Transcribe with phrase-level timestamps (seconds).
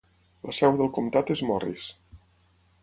[0.49, 1.87] La seu del comtat és Morris.